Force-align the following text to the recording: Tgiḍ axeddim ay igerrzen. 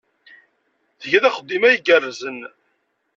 Tgiḍ 1.01 1.23
axeddim 1.25 1.63
ay 1.67 1.75
igerrzen. 1.75 2.39